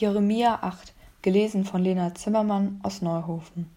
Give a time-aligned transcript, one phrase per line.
[0.00, 3.68] Jeremia 8, gelesen von Lena Zimmermann aus Neuhofen.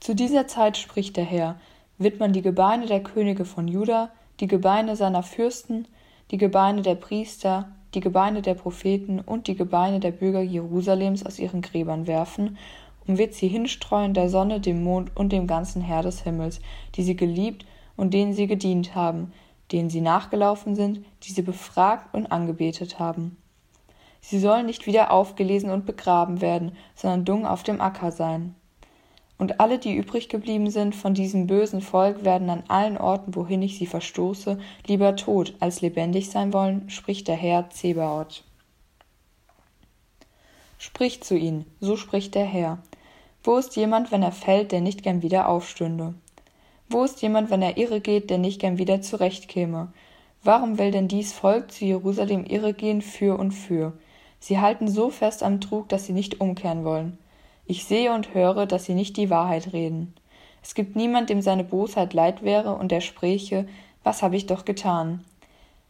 [0.00, 1.60] Zu dieser Zeit spricht der Herr,
[1.98, 4.08] wird man die Gebeine der Könige von Juda,
[4.40, 5.88] die Gebeine seiner Fürsten,
[6.30, 11.38] die Gebeine der Priester, die Gebeine der Propheten und die Gebeine der Bürger Jerusalems aus
[11.38, 12.56] ihren Gräbern werfen
[13.06, 16.62] und wird sie hinstreuen der Sonne, dem Mond und dem ganzen Herr des Himmels,
[16.94, 19.34] die sie geliebt und denen sie gedient haben,
[19.70, 23.36] denen sie nachgelaufen sind, die sie befragt und angebetet haben.
[24.28, 28.56] Sie sollen nicht wieder aufgelesen und begraben werden, sondern dung auf dem Acker sein.
[29.38, 33.62] Und alle, die übrig geblieben sind von diesem bösen Volk, werden an allen Orten, wohin
[33.62, 38.42] ich sie verstoße, lieber tot als lebendig sein wollen, spricht der Herr Zebaoth.
[40.78, 42.78] Spricht zu ihnen, so spricht der Herr.
[43.44, 46.14] Wo ist jemand, wenn er fällt, der nicht gern wieder aufstünde?
[46.88, 49.92] Wo ist jemand, wenn er irre geht, der nicht gern wieder zurechtkäme?
[50.42, 53.92] Warum will denn dies Volk zu Jerusalem irre gehen für und für?
[54.38, 57.18] Sie halten so fest am Trug, dass sie nicht umkehren wollen.
[57.66, 60.14] Ich sehe und höre, dass sie nicht die Wahrheit reden.
[60.62, 63.66] Es gibt niemand, dem seine Bosheit leid wäre und der spräche,
[64.04, 65.24] was habe ich doch getan?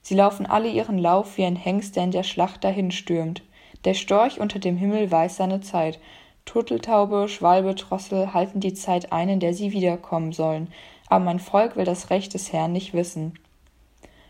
[0.03, 3.43] Sie laufen alle ihren Lauf wie ein Hengst, der in der Schlacht dahinstürmt.
[3.85, 5.99] Der Storch unter dem Himmel weiß seine Zeit.
[6.45, 10.69] Turteltaube, Schwalbe, Drossel halten die Zeit ein, in der sie wiederkommen sollen.
[11.09, 13.39] Aber mein Volk will das Recht des Herrn nicht wissen.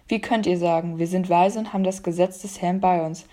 [0.08, 3.26] Wie könnt ihr sagen, wir sind weise und haben das Gesetz des Herrn bei uns?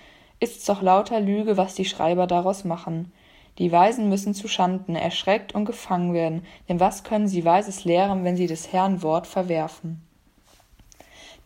[0.43, 3.11] Ist's doch lauter Lüge, was die Schreiber daraus machen.
[3.59, 8.25] Die Weisen müssen zu Schanden erschreckt und gefangen werden, denn was können sie Weises lehren,
[8.25, 10.01] wenn sie des Herrn Wort verwerfen?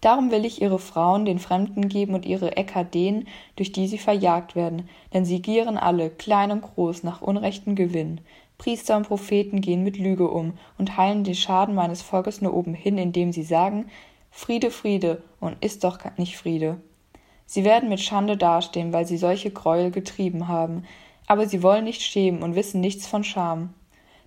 [0.01, 3.97] Darum will ich ihre Frauen den Fremden geben und ihre Äcker denen, durch die sie
[3.99, 8.21] verjagt werden, denn sie gieren alle, klein und groß, nach unrechten Gewinn.
[8.57, 12.73] Priester und Propheten gehen mit Lüge um und heilen den Schaden meines Volkes nur oben
[12.73, 13.89] hin, indem sie sagen,
[14.31, 16.77] Friede, Friede, und ist doch nicht Friede.
[17.47, 20.83] Sie werden mit Schande dastehen, weil sie solche Gräuel getrieben haben,
[21.25, 23.73] aber sie wollen nicht schämen und wissen nichts von Scham.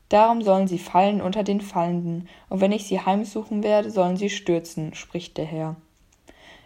[0.08, 4.30] Darum sollen sie fallen unter den Fallenden, und wenn ich sie heimsuchen werde, sollen sie
[4.30, 5.76] stürzen, spricht der Herr.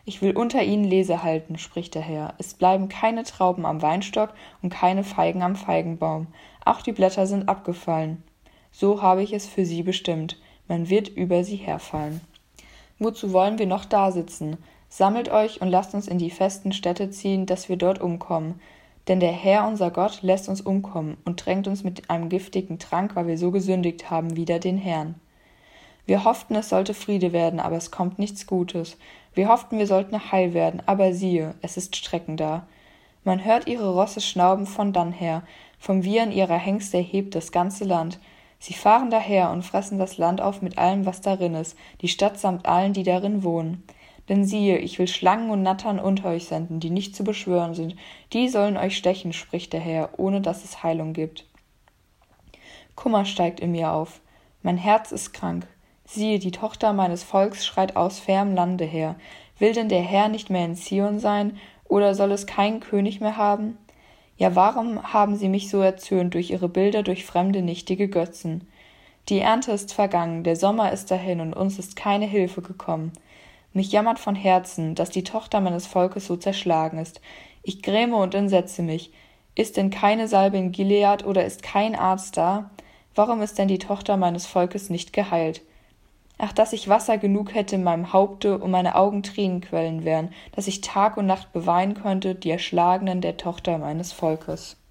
[0.07, 2.35] Ich will unter ihnen Lese halten, spricht der Herr.
[2.39, 4.31] Es bleiben keine Trauben am Weinstock
[4.63, 6.29] und keine Feigen am Feigenbaum.
[6.65, 8.23] Auch die Blätter sind abgefallen.
[8.71, 10.39] So habe ich es für sie bestimmt.
[10.69, 12.21] Man wird über sie herfallen.
[12.99, 14.59] Wozu wollen wir noch dasitzen?
[14.97, 18.61] Sammelt euch und lasst uns in die festen Städte ziehen, dass wir dort umkommen.
[19.09, 23.17] Denn der Herr unser Gott lässt uns umkommen und drängt uns mit einem giftigen Trank,
[23.17, 25.17] weil wir so gesündigt haben, wider den Herrn.
[26.07, 28.97] Wir hofften, es sollte Friede werden, aber es kommt nichts Gutes.
[29.35, 32.65] Wir hofften, wir sollten heil werden, aber siehe, es ist Strecken da.
[33.25, 35.43] Man hört ihre Rosse schnauben von dann her,
[35.77, 38.21] vom Wiehern ihrer Hengste erhebt das ganze Land.
[38.61, 42.39] Sie fahren daher und fressen das Land auf mit allem, was darin ist, die Stadt
[42.39, 43.83] samt allen, die darin wohnen.
[44.29, 47.97] Denn siehe, ich will Schlangen und Nattern unter euch senden, die nicht zu beschwören sind.
[48.33, 51.47] Die sollen euch stechen, spricht der Herr, ohne dass es Heilung gibt.
[52.95, 54.21] Kummer steigt in mir auf.
[54.63, 55.67] Mein Herz ist krank.
[56.07, 59.17] Siehe, die Tochter meines Volks schreit aus fernem Lande her.
[59.59, 63.37] Will denn der Herr nicht mehr in Zion sein, oder soll es keinen König mehr
[63.37, 63.79] haben?
[64.37, 68.67] Ja, warum haben sie mich so erzürnt durch ihre Bilder, durch fremde, nichtige Götzen?
[69.29, 73.13] Die Ernte ist vergangen, der Sommer ist dahin, und uns ist keine Hilfe gekommen.
[73.77, 77.21] Mich jammert von Herzen, dass die Tochter meines Volkes so zerschlagen ist.
[77.65, 79.13] Ich gräme und entsetze mich.
[79.57, 82.71] Ist denn keine Salbe in Gilead oder ist kein Arzt da?
[83.17, 85.61] Warum ist denn die Tochter meines Volkes nicht geheilt?
[86.39, 90.69] Ach, dass ich Wasser genug hätte in meinem Haupte und meine Augen Tränenquellen wären, dass
[90.69, 94.77] ich Tag und Nacht beweinen könnte die Erschlagenen der Tochter meines Volkes.